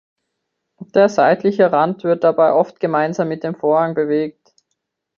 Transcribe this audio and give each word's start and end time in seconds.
Der 0.95 1.09
seitliche 1.09 1.71
Rand 1.71 2.03
wird 2.03 2.23
dabei 2.23 2.53
oft 2.53 2.79
gemeinsam 2.79 3.27
mit 3.27 3.43
dem 3.43 3.53
Vorhang 3.53 3.93
bewegt. 3.93 4.51